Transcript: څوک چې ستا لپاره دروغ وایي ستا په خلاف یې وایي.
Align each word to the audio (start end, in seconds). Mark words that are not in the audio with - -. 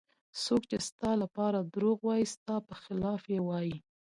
څوک 0.43 0.61
چې 0.69 0.77
ستا 0.87 1.11
لپاره 1.23 1.57
دروغ 1.75 1.97
وایي 2.03 2.25
ستا 2.35 2.55
په 2.67 2.73
خلاف 2.83 3.21
یې 3.33 3.39
وایي. 3.47 3.75